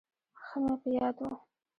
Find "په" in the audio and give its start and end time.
0.81-0.89